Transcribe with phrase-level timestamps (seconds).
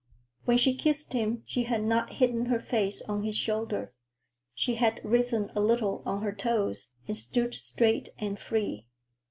[0.45, 5.51] When she kissed him she had not hidden her face on his shoulder,—she had risen
[5.55, 8.87] a little on her toes, and stood straight and free.